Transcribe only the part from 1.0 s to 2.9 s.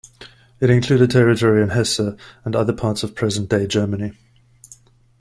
territory in Hesse and other